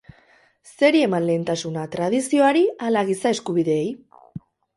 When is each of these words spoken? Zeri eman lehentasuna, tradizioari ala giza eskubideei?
Zeri 0.69 1.03
eman 1.07 1.27
lehentasuna, 1.31 1.83
tradizioari 1.97 2.65
ala 2.89 3.05
giza 3.11 3.35
eskubideei? 3.39 3.87